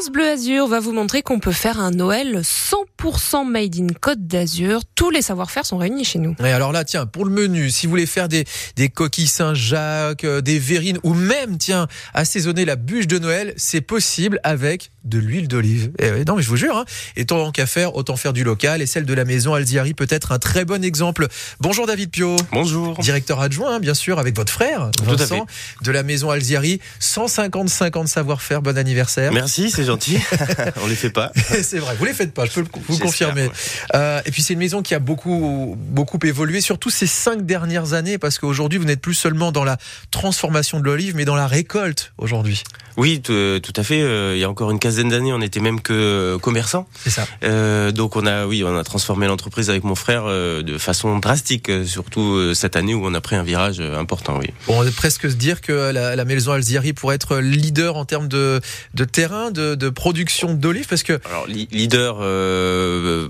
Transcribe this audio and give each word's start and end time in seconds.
France 0.00 0.12
Bleu 0.12 0.30
Azur 0.30 0.66
va 0.66 0.80
vous 0.80 0.92
montrer 0.92 1.20
qu'on 1.20 1.40
peut 1.40 1.52
faire 1.52 1.78
un 1.78 1.90
Noël 1.90 2.40
100% 2.40 3.46
made 3.46 3.76
in 3.78 3.88
Côte 4.00 4.26
d'Azur. 4.26 4.80
Tous 4.94 5.10
les 5.10 5.20
savoir-faire 5.20 5.66
sont 5.66 5.76
réunis 5.76 6.06
chez 6.06 6.18
nous. 6.18 6.34
Et 6.42 6.52
alors 6.52 6.72
là, 6.72 6.84
tiens, 6.84 7.04
pour 7.04 7.26
le 7.26 7.30
menu, 7.30 7.68
si 7.68 7.84
vous 7.84 7.90
voulez 7.90 8.06
faire 8.06 8.26
des, 8.26 8.46
des 8.76 8.88
coquilles 8.88 9.26
Saint-Jacques, 9.26 10.24
euh, 10.24 10.40
des 10.40 10.58
verrines 10.58 10.98
ou 11.02 11.12
même, 11.12 11.58
tiens, 11.58 11.86
assaisonner 12.14 12.64
la 12.64 12.76
bûche 12.76 13.08
de 13.08 13.18
Noël, 13.18 13.52
c'est 13.58 13.82
possible 13.82 14.40
avec 14.42 14.90
de 15.04 15.18
l'huile 15.18 15.48
d'olive. 15.48 15.92
Eh 15.98 16.24
non, 16.24 16.36
mais 16.36 16.42
je 16.42 16.48
vous 16.48 16.56
jure, 16.56 16.76
hein, 16.76 16.84
et 17.16 17.26
tant 17.26 17.50
qu'à 17.52 17.66
faire, 17.66 17.94
autant 17.94 18.16
faire 18.16 18.32
du 18.32 18.44
local. 18.44 18.82
Et 18.82 18.86
celle 18.86 19.04
de 19.04 19.14
la 19.14 19.24
maison 19.24 19.54
Alziari 19.54 19.94
peut 19.94 20.06
être 20.08 20.32
un 20.32 20.38
très 20.38 20.64
bon 20.64 20.82
exemple. 20.84 21.26
Bonjour 21.60 21.86
David 21.86 22.10
Pio. 22.10 22.36
Bonjour. 22.52 22.98
Directeur 22.98 23.40
adjoint, 23.40 23.76
hein, 23.76 23.80
bien 23.80 23.94
sûr, 23.94 24.18
avec 24.18 24.36
votre 24.36 24.52
frère, 24.52 24.90
Vincent, 25.02 25.46
de 25.82 25.90
la 25.90 26.02
maison 26.02 26.30
Alziari. 26.30 26.80
155 27.00 27.96
ans 27.96 28.04
de 28.04 28.08
savoir-faire. 28.08 28.62
Bon 28.62 28.76
anniversaire. 28.78 29.32
Merci, 29.32 29.70
c'est 29.70 29.84
gentil. 29.84 29.90
On 30.82 30.86
les 30.86 30.94
fait 30.94 31.10
pas. 31.10 31.32
c'est 31.62 31.78
vrai, 31.78 31.94
vous 31.98 32.04
les 32.04 32.14
faites 32.14 32.32
pas, 32.32 32.46
je 32.46 32.52
peux 32.52 32.64
vous 32.88 32.98
confirmer. 32.98 33.44
Ouais. 33.46 33.52
Euh, 33.94 34.20
et 34.24 34.30
puis 34.30 34.42
c'est 34.42 34.54
une 34.54 34.58
maison 34.58 34.82
qui 34.82 34.94
a 34.94 34.98
beaucoup, 34.98 35.76
beaucoup 35.78 36.18
évolué, 36.24 36.60
surtout 36.60 36.90
ces 36.90 37.06
cinq 37.06 37.44
dernières 37.46 37.92
années, 37.92 38.18
parce 38.18 38.38
qu'aujourd'hui 38.38 38.78
vous 38.78 38.84
n'êtes 38.84 39.00
plus 39.00 39.14
seulement 39.14 39.52
dans 39.52 39.64
la 39.64 39.78
transformation 40.10 40.80
de 40.80 40.84
l'olive, 40.84 41.14
mais 41.16 41.24
dans 41.24 41.36
la 41.36 41.46
récolte 41.46 42.12
aujourd'hui. 42.18 42.62
Oui, 42.96 43.20
tout 43.20 43.72
à 43.76 43.82
fait. 43.82 44.02
Euh, 44.02 44.34
il 44.36 44.40
y 44.40 44.44
a 44.44 44.50
encore 44.50 44.70
une 44.70 44.78
quinzaine 44.78 45.08
d'années, 45.08 45.32
on 45.32 45.40
était 45.40 45.60
même 45.60 45.80
que 45.80 46.36
commerçant. 46.40 46.86
C'est 47.02 47.10
ça. 47.10 47.26
Euh, 47.44 47.92
donc 47.92 48.16
on 48.16 48.26
a, 48.26 48.46
oui, 48.46 48.62
on 48.64 48.76
a 48.76 48.84
transformé 48.84 49.26
l'entreprise 49.26 49.70
avec 49.70 49.84
mon 49.84 49.94
frère 49.94 50.24
euh, 50.26 50.62
de 50.62 50.78
façon 50.78 51.18
drastique, 51.18 51.70
surtout 51.86 52.34
euh, 52.34 52.54
cette 52.54 52.76
année 52.76 52.94
où 52.94 53.06
on 53.06 53.14
a 53.14 53.20
pris 53.20 53.36
un 53.36 53.42
virage 53.42 53.80
important. 53.80 54.38
Oui. 54.38 54.48
Bon, 54.66 54.80
on 54.80 54.84
peut 54.84 54.90
presque 54.90 55.30
se 55.30 55.36
dire 55.36 55.60
que 55.60 55.72
la, 55.72 56.16
la 56.16 56.24
maison 56.24 56.52
Alziari 56.52 56.92
pourrait 56.92 57.14
être 57.14 57.38
leader 57.38 57.96
en 57.96 58.04
termes 58.04 58.28
de, 58.28 58.60
de 58.94 59.04
terrain, 59.04 59.50
de, 59.50 59.74
de 59.80 59.88
production 59.88 60.54
d'olives, 60.54 60.86
parce 60.86 61.02
que. 61.02 61.18
Alors 61.28 61.46
leader, 61.48 62.18
euh, 62.20 63.28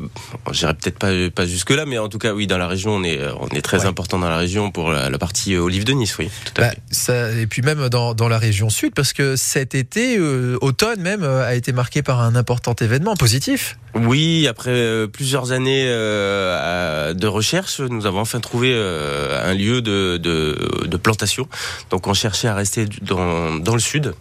j'irai 0.52 0.74
peut-être 0.74 0.98
pas, 0.98 1.12
pas 1.34 1.46
jusque 1.46 1.70
là, 1.70 1.86
mais 1.86 1.96
en 1.96 2.08
tout 2.08 2.18
cas, 2.18 2.34
oui, 2.34 2.46
dans 2.46 2.58
la 2.58 2.68
région, 2.68 2.96
on 2.96 3.02
est, 3.02 3.20
on 3.40 3.48
est 3.48 3.62
très 3.62 3.80
ouais. 3.80 3.86
important 3.86 4.18
dans 4.18 4.28
la 4.28 4.36
région 4.36 4.70
pour 4.70 4.90
la, 4.90 5.08
la 5.08 5.18
partie 5.18 5.56
olive 5.56 5.84
de 5.84 5.92
Nice, 5.92 6.18
oui. 6.18 6.28
Tout 6.44 6.60
à 6.60 6.60
bah, 6.60 6.70
fait. 6.70 6.80
Ça, 6.90 7.30
et 7.32 7.46
puis 7.46 7.62
même 7.62 7.88
dans, 7.88 8.12
dans 8.14 8.28
la 8.28 8.38
région 8.38 8.68
sud, 8.68 8.92
parce 8.94 9.12
que 9.12 9.36
cet 9.36 9.74
été, 9.74 10.18
euh, 10.18 10.58
automne 10.60 11.00
même, 11.00 11.22
euh, 11.22 11.46
a 11.46 11.54
été 11.54 11.72
marqué 11.72 12.02
par 12.02 12.20
un 12.20 12.34
important 12.34 12.74
événement 12.74 13.16
positif. 13.16 13.78
Oui, 13.94 14.46
après 14.46 14.70
euh, 14.70 15.06
plusieurs 15.06 15.52
années 15.52 15.86
euh, 15.88 16.69
de 17.14 17.26
recherche, 17.26 17.80
nous 17.80 18.06
avons 18.06 18.20
enfin 18.20 18.40
trouvé 18.40 18.72
euh, 18.74 19.50
un 19.50 19.54
lieu 19.54 19.82
de, 19.82 20.96
plantation. 21.02 21.48
Donc 21.90 22.06
on 22.06 22.14
cherchait 22.14 22.48
à 22.48 22.54
rester 22.54 22.84
dans, 23.02 23.56
dans 23.56 23.74
le 23.74 23.80
sud, 23.80 24.14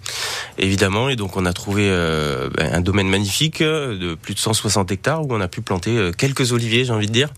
évidemment, 0.58 1.10
et 1.10 1.16
donc 1.16 1.36
on 1.36 1.46
a 1.46 1.54
trouvé 1.54 1.90
euh, 1.90 2.50
un 2.58 2.80
domaine 2.82 3.10
magnifique 3.10 3.62
de 3.62 4.16
plus 4.16 4.34
de 4.34 4.40
160 4.40 4.92
hectares 4.92 5.24
où 5.24 5.34
on 5.34 5.42
a 5.42 5.48
pu 5.48 5.62
planter 5.62 6.12
quelques 6.18 6.54
oliviers, 6.54 6.86
j'ai 6.86 6.94
envie 6.94 7.08
de 7.08 7.12
dire 7.12 7.30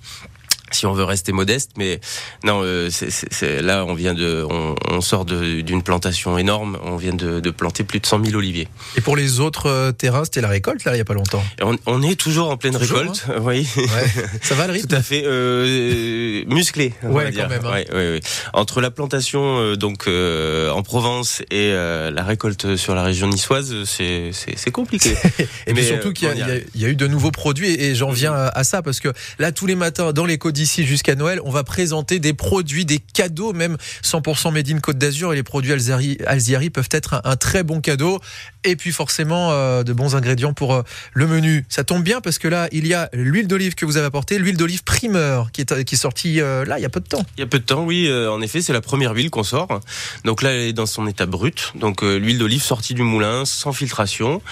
si 0.71 0.85
on 0.85 0.93
veut 0.93 1.03
rester 1.03 1.31
modeste, 1.31 1.71
mais 1.77 1.99
non, 2.43 2.61
euh, 2.63 2.89
c'est 2.89 3.61
là 3.61 3.85
on 3.85 3.93
vient 3.93 4.13
de, 4.13 4.45
on, 4.49 4.75
on 4.89 5.01
sort 5.01 5.25
d'une 5.25 5.83
plantation 5.83 6.37
énorme, 6.37 6.77
on 6.83 6.95
vient 6.95 7.13
de, 7.13 7.39
de, 7.39 7.49
planter 7.51 7.83
plus 7.83 7.99
de 7.99 8.05
100 8.05 8.25
000 8.25 8.37
oliviers. 8.37 8.67
Et 8.95 9.01
pour 9.01 9.15
les 9.15 9.39
autres 9.39 9.67
euh, 9.67 9.91
terrains, 9.91 10.23
c'était 10.25 10.41
la 10.41 10.47
récolte 10.47 10.83
là, 10.85 10.95
il 10.95 10.97
y 10.97 11.01
a 11.01 11.05
pas 11.05 11.13
longtemps. 11.13 11.43
On, 11.61 11.77
on, 11.85 12.01
est 12.01 12.15
toujours 12.15 12.49
en 12.49 12.57
pleine 12.57 12.77
toujours, 12.77 12.99
récolte, 12.99 13.25
hein 13.29 13.35
oui. 13.41 13.67
Ouais. 13.75 14.27
Ça 14.41 14.55
va 14.55 14.67
le 14.67 14.73
rythme 14.73 14.89
Tout 14.89 14.95
à 14.95 15.01
fait 15.01 15.23
euh, 15.25 16.43
musclé. 16.47 16.93
On 17.03 17.11
ouais, 17.11 17.25
va 17.25 17.31
dire. 17.31 17.43
quand 17.43 17.49
même. 17.49 17.65
Hein. 17.65 17.83
Ouais. 17.93 18.19
Entre 18.53 18.81
la 18.81 18.91
plantation 18.91 19.59
euh, 19.59 19.75
donc 19.75 20.07
en 20.07 20.83
Provence 20.83 21.41
et 21.51 21.71
la 21.71 22.23
récolte 22.23 22.75
sur 22.75 22.95
la 22.95 23.03
région 23.03 23.27
niçoise, 23.27 23.83
c'est 23.85 24.31
c'est 24.33 24.71
compliqué. 24.71 25.15
et 25.67 25.73
mais 25.73 25.83
surtout 25.83 26.13
qu'il 26.13 26.29
y, 26.29 26.77
y, 26.77 26.81
y, 26.81 26.85
a 26.85 26.89
eu 26.89 26.95
de 26.95 27.07
nouveaux 27.07 27.31
produits 27.31 27.69
et, 27.69 27.91
et 27.91 27.95
j'en 27.95 28.11
viens 28.11 28.33
à, 28.33 28.47
à 28.47 28.63
ça 28.63 28.81
parce 28.81 28.99
que 28.99 29.09
là 29.39 29.51
tous 29.51 29.65
les 29.65 29.75
matins 29.75 30.13
dans 30.13 30.25
les 30.25 30.37
codes 30.37 30.57
d'ici 30.61 30.85
jusqu'à 30.85 31.15
Noël, 31.15 31.39
on 31.43 31.49
va 31.49 31.63
présenter 31.63 32.19
des 32.19 32.33
produits, 32.33 32.85
des 32.85 32.99
cadeaux, 32.99 33.51
même 33.51 33.77
100% 34.03 34.53
made 34.53 34.79
Côte 34.79 34.99
d'Azur. 34.99 35.33
Et 35.33 35.35
les 35.35 35.43
produits 35.43 35.71
Alziari, 35.73 36.69
peuvent 36.69 36.89
être 36.91 37.19
un, 37.23 37.35
très 37.35 37.63
bon 37.63 37.81
cadeau. 37.81 38.19
Et 38.63 38.75
puis 38.75 38.91
forcément, 38.91 39.51
euh, 39.51 39.81
de 39.81 39.91
bons 39.91 40.15
ingrédients 40.15 40.53
pour 40.53 40.75
euh, 40.75 40.83
le 41.13 41.25
menu. 41.25 41.65
Ça 41.67 41.83
tombe 41.83 42.03
bien 42.03 42.21
parce 42.21 42.37
que 42.37 42.47
là, 42.47 42.67
il 42.71 42.85
y 42.85 42.93
a 42.93 43.09
l'huile 43.11 43.47
d'olive 43.47 43.73
que 43.73 43.85
vous 43.85 43.97
avez 43.97 44.05
apportée, 44.05 44.37
l'huile 44.37 44.55
d'olive 44.55 44.83
primeur 44.83 45.51
qui 45.51 45.61
est, 45.61 45.83
qui 45.83 45.95
est 45.95 45.97
sortie 45.97 46.39
euh, 46.41 46.63
là, 46.63 46.77
il 46.77 46.83
y 46.83 46.85
a 46.85 46.89
peu 46.89 46.99
de 46.99 47.07
temps. 47.07 47.25
Il 47.37 47.39
y 47.39 47.43
a 47.43 47.47
peu 47.47 47.57
de 47.57 47.65
temps, 47.65 47.83
oui. 47.83 48.07
en 48.11 48.39
effet, 48.41 48.61
c'est 48.61 48.73
la 48.73 48.81
première 48.81 49.13
huile 49.13 49.31
qu'on 49.31 49.43
sort. 49.43 49.79
Donc 50.25 50.43
là, 50.43 50.51
elle 50.51 50.67
est 50.67 50.73
dans 50.73 50.85
son 50.85 51.07
état 51.07 51.25
brut. 51.25 51.73
Donc 51.73 52.03
l'huile 52.03 52.37
d'olive 52.37 52.61
sortie 52.61 52.93
du 52.93 53.01
moulin, 53.01 53.45
sans 53.45 53.73
filtration. 53.73 54.43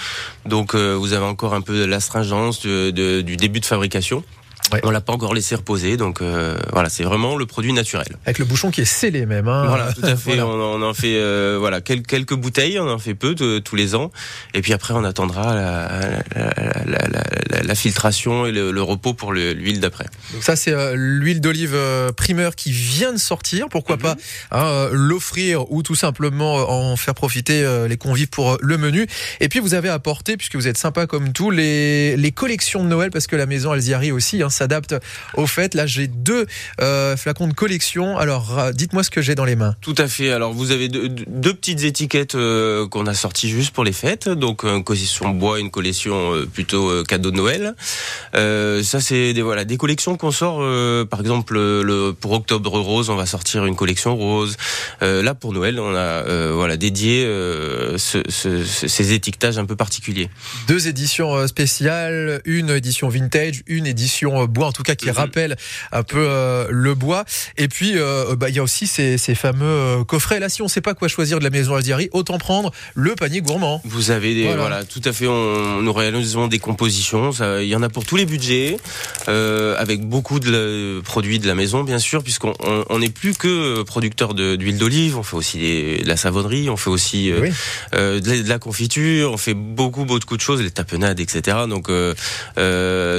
Donc 0.44 0.74
vous 0.74 1.12
avez 1.12 1.24
encore 1.24 1.54
un 1.54 1.60
peu 1.60 1.78
de 1.78 1.84
l'astringence 1.84 2.62
du 2.62 3.36
début 3.36 3.60
de 3.60 3.66
fabrication. 3.66 4.24
Ouais. 4.72 4.80
On 4.84 4.90
l'a 4.90 5.00
pas 5.00 5.12
encore 5.12 5.34
laissé 5.34 5.54
reposer, 5.54 5.96
donc 5.96 6.22
euh, 6.22 6.56
voilà, 6.72 6.88
c'est 6.88 7.02
vraiment 7.02 7.36
le 7.36 7.46
produit 7.46 7.72
naturel. 7.72 8.16
Avec 8.24 8.38
le 8.38 8.44
bouchon 8.44 8.70
qui 8.70 8.82
est 8.82 8.84
scellé 8.84 9.26
même. 9.26 9.48
Hein. 9.48 9.66
Voilà, 9.66 9.92
tout 9.92 10.02
à 10.04 10.16
fait. 10.16 10.36
voilà. 10.36 10.46
on, 10.46 10.80
on, 10.80 10.82
en 10.82 10.94
fait 10.94 11.16
euh, 11.16 11.56
voilà 11.58 11.80
quelques, 11.80 12.06
quelques, 12.06 12.34
bouteilles, 12.34 12.78
on 12.78 12.88
en 12.88 12.98
fait 12.98 13.14
peu 13.14 13.34
de, 13.34 13.58
tous 13.58 13.76
les 13.76 13.94
ans, 13.94 14.10
et 14.54 14.62
puis 14.62 14.72
après 14.72 14.94
on 14.94 15.04
attendra 15.04 15.54
la, 15.54 16.22
la, 16.36 17.08
la, 17.08 17.62
la 17.62 17.74
filtration 17.74 18.46
et 18.46 18.52
le, 18.52 18.70
le 18.70 18.82
repos 18.82 19.14
pour 19.14 19.32
l'huile 19.32 19.80
d'après. 19.80 20.06
Donc 20.32 20.42
ça 20.42 20.54
c'est 20.56 20.72
euh, 20.72 20.94
l'huile 20.94 21.40
d'olive 21.40 21.76
primeur 22.16 22.54
qui 22.54 22.70
vient 22.70 23.12
de 23.12 23.18
sortir. 23.18 23.68
Pourquoi 23.68 23.96
mm 23.96 24.00
-hmm. 24.00 24.02
pas 24.02 24.16
hein, 24.52 24.88
l'offrir 24.92 25.70
ou 25.72 25.82
tout 25.82 25.96
simplement 25.96 26.54
en 26.70 26.96
faire 26.96 27.14
profiter 27.14 27.58
les 27.88 27.96
convives 27.96 28.28
pour 28.28 28.58
le 28.60 28.76
menu. 28.78 29.06
Et 29.40 29.48
puis 29.48 29.60
vous 29.60 29.74
avez 29.74 29.88
apporté, 29.88 30.36
puisque 30.36 30.56
vous 30.56 30.68
êtes 30.68 30.78
sympa 30.78 31.06
comme 31.06 31.32
tout, 31.32 31.50
les, 31.50 32.16
les 32.16 32.32
collections 32.32 32.82
de 32.84 32.88
Noël 32.88 33.10
parce 33.10 33.26
que 33.26 33.36
la 33.36 33.46
maison 33.46 33.72
Alziari 33.72 34.12
aussi. 34.12 34.42
Hein, 34.42 34.50
s'adapte 34.60 34.94
au 35.34 35.46
fait. 35.46 35.74
Là, 35.74 35.86
j'ai 35.86 36.06
deux 36.06 36.46
euh, 36.80 37.16
flacons 37.16 37.48
de 37.48 37.54
collection. 37.54 38.18
Alors, 38.18 38.58
euh, 38.58 38.72
dites-moi 38.72 39.02
ce 39.02 39.10
que 39.10 39.22
j'ai 39.22 39.34
dans 39.34 39.46
les 39.46 39.56
mains. 39.56 39.74
Tout 39.80 39.94
à 39.96 40.06
fait. 40.06 40.30
Alors, 40.30 40.52
vous 40.52 40.70
avez 40.70 40.88
deux, 40.88 41.08
deux 41.08 41.54
petites 41.54 41.82
étiquettes 41.84 42.34
euh, 42.34 42.86
qu'on 42.86 43.06
a 43.06 43.14
sorties 43.14 43.48
juste 43.48 43.72
pour 43.72 43.84
les 43.84 43.92
fêtes. 43.92 44.28
Donc, 44.28 44.64
une 44.64 44.84
collection 44.84 45.30
bois, 45.30 45.60
une 45.60 45.70
collection 45.70 46.34
euh, 46.34 46.46
plutôt 46.46 47.04
cadeau 47.04 47.30
de 47.30 47.36
Noël. 47.36 47.74
ça, 48.34 49.00
c'est 49.00 49.32
des 49.32 49.42
voilà 49.42 49.64
des 49.64 49.78
collections 49.78 50.16
qu'on 50.16 50.30
sort. 50.30 50.58
par 51.08 51.20
exemple, 51.20 51.54
le, 51.54 52.12
pour 52.12 52.32
Octobre 52.32 52.78
Rose, 52.78 53.08
on 53.08 53.16
va 53.16 53.26
sortir 53.26 53.64
une 53.64 53.76
collection 53.76 54.14
rose. 54.16 54.56
là, 55.00 55.34
pour 55.34 55.52
Noël, 55.52 55.80
on 55.80 55.94
a 55.94 56.52
voilà 56.52 56.76
dédié 56.76 57.24
ce, 57.96 58.22
ce, 58.28 58.64
ces 58.64 59.12
étiquetages 59.12 59.58
un 59.58 59.64
peu 59.64 59.76
particuliers. 59.76 60.28
Deux 60.68 60.88
éditions 60.88 61.46
spéciales, 61.46 62.42
une 62.44 62.70
édition 62.70 63.08
vintage, 63.08 63.62
une 63.66 63.86
édition 63.86 64.46
bois, 64.50 64.66
en 64.66 64.72
tout 64.72 64.82
cas 64.82 64.94
qui 64.94 65.08
mmh. 65.08 65.12
rappelle 65.12 65.56
un 65.92 66.02
peu 66.02 66.18
euh, 66.18 66.66
le 66.70 66.94
bois. 66.94 67.24
Et 67.56 67.68
puis, 67.68 67.92
euh, 67.96 68.36
bah, 68.36 68.48
il 68.48 68.56
y 68.56 68.58
a 68.58 68.62
aussi 68.62 68.86
ces, 68.86 69.18
ces 69.18 69.34
fameux 69.34 69.64
euh, 69.64 70.04
coffrets. 70.04 70.40
Là, 70.40 70.48
si 70.48 70.62
on 70.62 70.66
ne 70.66 70.70
sait 70.70 70.80
pas 70.80 70.94
quoi 70.94 71.08
choisir 71.08 71.38
de 71.38 71.44
la 71.44 71.50
maison 71.50 71.74
Alziari, 71.74 72.08
autant 72.12 72.38
prendre 72.38 72.72
le 72.94 73.14
panier 73.14 73.40
gourmand. 73.40 73.80
Vous 73.84 74.10
avez 74.10 74.34
des, 74.34 74.44
voilà. 74.44 74.60
voilà 74.60 74.84
tout 74.84 75.02
à 75.04 75.12
fait. 75.12 75.26
On, 75.26 75.82
nous 75.82 75.92
réalisons 75.92 76.48
des 76.48 76.58
compositions. 76.58 77.30
Il 77.60 77.66
y 77.66 77.76
en 77.76 77.82
a 77.82 77.88
pour 77.88 78.04
tous 78.04 78.16
les 78.16 78.26
budgets, 78.26 78.76
euh, 79.28 79.74
avec 79.78 80.06
beaucoup 80.06 80.40
de 80.40 80.50
la, 80.50 81.02
produits 81.02 81.38
de 81.38 81.46
la 81.46 81.54
maison, 81.54 81.84
bien 81.84 81.98
sûr, 81.98 82.22
puisqu'on 82.22 82.98
n'est 82.98 83.10
plus 83.10 83.34
que 83.34 83.82
producteur 83.82 84.34
d'huile 84.34 84.78
d'olive. 84.78 85.18
On 85.18 85.22
fait 85.22 85.36
aussi 85.36 85.58
des, 85.58 85.98
de 85.98 86.08
la 86.08 86.16
savonnerie, 86.16 86.70
on 86.70 86.76
fait 86.76 86.90
aussi 86.90 87.32
oui. 87.32 87.50
de, 87.92 87.98
la, 87.98 88.42
de, 88.42 88.48
la, 88.48 88.58
confiture, 88.58 89.32
on 89.32 89.36
fait 89.36 89.54
beaucoup, 89.54 90.04
beaucoup 90.04 90.36
de 90.36 90.42
choses, 90.42 90.62
les 90.62 90.70
tapenades, 90.70 91.20
etc. 91.20 91.58
Donc, 91.68 91.90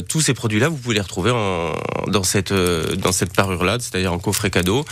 tous 0.08 0.22
ces 0.22 0.34
produits-là, 0.34 0.70
vous 0.70 0.78
pouvez 0.78 0.96
les 0.96 1.02
retrouver 1.02 1.11
en, 1.18 1.74
dans 2.08 2.24
cette 2.24 2.54
dans 2.54 3.12
cette 3.12 3.34
parure 3.34 3.64
là, 3.64 3.78
c'est-à-dire 3.80 4.14
en 4.14 4.20
coffret 4.20 4.50
cadeau. 4.50 4.86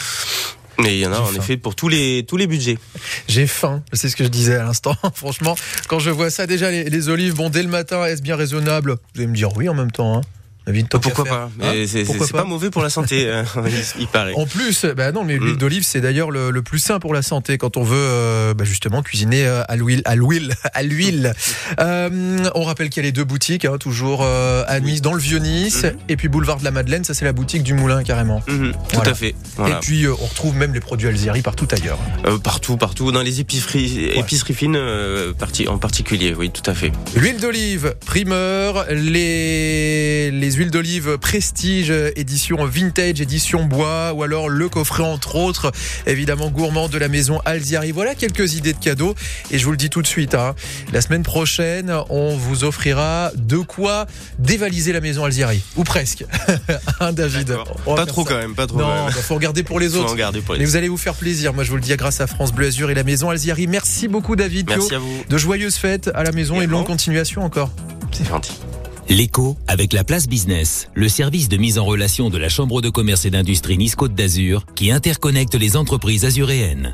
Mais 0.80 0.96
il 0.96 1.00
y 1.00 1.06
en 1.06 1.12
a 1.12 1.20
en 1.20 1.26
faim. 1.26 1.38
effet 1.38 1.58
pour 1.58 1.76
tous 1.76 1.90
les 1.90 2.26
tous 2.26 2.38
les 2.38 2.48
budgets. 2.48 2.78
J'ai 3.28 3.48
faim, 3.48 3.84
c'est 3.92 4.08
ce 4.08 4.16
que 4.16 4.24
je 4.24 4.30
disais 4.30 4.56
à 4.56 4.64
l'instant. 4.64 4.96
Franchement, 5.14 5.56
quand 5.88 6.00
je 6.00 6.10
vois 6.10 6.30
ça 6.30 6.48
déjà 6.48 6.72
les, 6.72 6.86
les 6.86 7.10
olives, 7.10 7.36
bon 7.36 7.50
dès 7.50 7.64
le 7.64 7.70
matin, 7.70 8.06
est-ce 8.06 8.22
bien 8.22 8.38
raisonnable? 8.38 8.98
Vous 9.14 9.22
allez 9.22 9.28
me 9.28 9.36
dire 9.36 9.56
oui 9.58 9.68
en 9.68 9.74
même 9.74 9.92
temps. 9.92 10.18
Hein 10.18 10.22
pourquoi 11.02 11.26
pas 11.26 11.50
hein 11.62 11.74
C'est 11.88 12.06
pas, 12.06 12.28
pas 12.28 12.44
mauvais 12.44 12.70
pour 12.70 12.82
la 12.82 12.90
santé, 12.90 13.30
hein, 13.32 13.44
il 14.00 14.08
paraît. 14.08 14.34
En 14.36 14.46
plus, 14.46 14.86
bah 14.86 15.12
non, 15.12 15.24
mais 15.24 15.38
l'huile 15.38 15.54
mm. 15.54 15.58
d'olive, 15.58 15.84
c'est 15.84 16.02
d'ailleurs 16.02 16.32
le, 16.32 16.52
le, 16.52 16.62
plus 16.62 16.80
sain 16.80 17.00
pour 17.00 17.14
la 17.14 17.22
santé 17.22 17.58
quand 17.58 17.78
on 17.78 17.84
veut 17.84 17.96
euh, 17.98 18.54
bah 18.54 18.66
justement 18.66 19.02
cuisiner 19.02 19.46
euh, 19.46 19.64
à 19.68 19.76
l'huile, 19.76 20.02
à 20.06 20.16
l'huile, 20.16 20.54
à 20.74 20.84
l'huile. 20.84 21.34
euh, 21.80 22.50
on 22.56 22.64
rappelle 22.64 22.90
qu'il 22.90 23.04
y 23.04 23.06
a 23.06 23.08
les 23.08 23.12
deux 23.12 23.24
boutiques, 23.24 23.66
hein, 23.66 23.78
toujours 23.78 24.22
euh, 24.24 24.64
à 24.68 24.80
Nice, 24.80 25.02
dans 25.02 25.14
le 25.14 25.20
vieux 25.20 25.40
Nice, 25.40 25.84
mm 25.84 25.88
-hmm. 25.88 25.96
et 26.10 26.16
puis 26.18 26.28
boulevard 26.28 26.60
de 26.60 26.64
la 26.64 26.72
Madeleine, 26.72 27.04
ça 27.04 27.14
c'est 27.14 27.26
la 27.26 27.34
boutique 27.34 27.64
du 27.64 27.74
Moulin 27.74 28.04
carrément. 28.04 28.42
Mm 28.48 28.54
-hmm. 28.54 28.72
Tout 28.72 28.78
voilà. 28.94 29.12
à 29.12 29.16
fait. 29.16 29.36
Voilà. 29.58 29.78
Et 29.78 29.80
puis 29.80 30.06
euh, 30.06 30.24
on 30.24 30.26
retrouve 30.26 30.56
même 30.56 30.74
les 30.74 30.80
produits 30.80 31.08
Alzieri 31.08 31.42
partout 31.42 31.68
ailleurs. 31.72 32.00
partout, 32.44 32.78
partout, 32.78 33.12
dans 33.12 33.24
les 33.30 33.40
épiceries, 33.40 33.92
ouais. 33.96 34.20
épiceries 34.20 34.54
fines 34.54 34.80
en 35.68 35.78
particulier, 35.78 36.34
oui, 36.40 36.50
tout 36.58 36.68
à 36.74 36.74
fait. 36.74 36.92
L'huile 37.16 37.40
d'olive, 37.40 37.96
primeur, 38.14 38.86
les 38.90 40.32
les 40.32 40.59
huiles 40.60 40.72
d'olive 40.72 41.18
prestige, 41.20 41.90
édition 42.18 42.66
vintage, 42.66 43.22
édition 43.22 43.64
bois, 43.64 44.12
ou 44.12 44.24
alors 44.24 44.50
le 44.50 44.68
coffret 44.68 45.04
entre 45.04 45.38
autres, 45.38 45.72
évidemment 46.06 46.50
gourmand 46.50 46.90
de 46.90 46.98
la 46.98 47.08
maison 47.08 47.40
Alziari. 47.46 47.94
Voilà 47.94 48.14
quelques 48.14 48.56
idées 48.56 48.74
de 48.74 48.78
cadeaux. 48.78 49.16
Et 49.52 49.58
je 49.58 49.64
vous 49.64 49.72
le 49.72 49.78
dis 49.78 49.90
tout 49.90 50.02
de 50.02 50.08
suite, 50.08 50.36
hein, 50.36 50.56
la 50.92 51.00
semaine 51.00 51.24
prochaine, 51.24 51.94
on 52.10 52.36
vous 52.36 52.66
offrira 52.66 53.32
de 53.38 53.56
quoi 53.56 54.06
dévaliser 54.38 54.92
la 54.92 55.00
maison 55.00 55.24
Alziari. 55.24 55.62
Ou 55.78 55.86
presque. 55.86 56.26
hein, 57.00 57.14
David? 57.14 57.56
Pas 57.86 58.06
trop 58.06 58.26
quand 58.26 58.38
même, 58.38 58.54
pas 58.54 58.68
trop. 58.68 58.80
Non, 58.80 59.06
bah, 59.06 59.12
faut 59.12 59.36
regarder 59.36 59.64
pour 59.64 59.80
les 59.80 59.96
autres. 59.96 60.14
Pour 60.42 60.58
Mais 60.58 60.66
vous 60.66 60.76
allez 60.76 60.90
vous 60.90 60.98
faire 60.98 61.16
plaisir. 61.16 61.54
Moi, 61.54 61.64
je 61.64 61.70
vous 61.70 61.78
le 61.78 61.82
dis, 61.82 61.96
grâce 61.96 62.20
à 62.20 62.28
France 62.28 62.52
Bleu 62.52 62.68
Azur 62.68 62.92
et 62.92 62.96
la 62.96 63.06
maison 63.06 63.30
Alziari. 63.30 63.68
Merci 63.68 64.10
beaucoup, 64.10 64.36
David. 64.36 64.68
Merci 64.68 64.94
à 64.94 65.00
vous. 65.00 65.24
De 65.30 65.38
joyeuses 65.38 65.78
fêtes 65.78 66.12
à 66.14 66.26
la 66.26 66.34
maison 66.34 66.60
et 66.60 66.68
de 66.68 66.72
longue 66.72 66.86
continuation 66.86 67.46
encore. 67.46 67.72
C'est 68.12 68.28
gentil. 68.28 68.60
L'écho 69.10 69.58
avec 69.68 69.94
la 69.94 70.04
place 70.04 70.28
business, 70.28 70.88
le 70.94 71.10
service 71.10 71.50
de 71.50 71.58
mise 71.58 71.80
en 71.80 71.84
relation 71.84 72.30
de 72.30 72.38
la 72.38 72.48
Chambre 72.48 72.80
de 72.80 72.90
commerce 72.92 73.26
et 73.26 73.32
d'industrie 73.32 73.76
Nice 73.76 73.96
Côte 73.96 74.14
d'Azur 74.14 74.68
qui 74.76 74.92
interconnecte 74.92 75.56
les 75.56 75.78
entreprises 75.78 76.26
azuréennes. 76.26 76.94